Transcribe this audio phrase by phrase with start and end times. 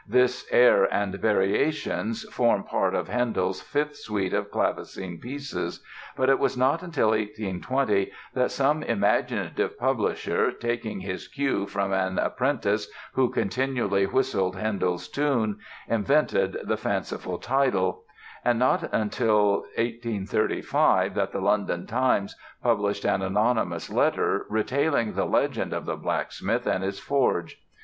[0.07, 5.79] This "Air and Variations" form part of Handel's Fifth Suite of clavecin pieces,
[6.17, 12.17] but it was not till 1820 that some imaginative publisher, taking his cue from an
[12.17, 18.03] apprentice who continually whistled Handel's tune, invented the fanciful title;
[18.43, 18.79] and not
[19.11, 25.95] till 1835 that the London Times published an anonymous letter retailing the legend of the
[25.95, 27.61] blacksmith and his forge.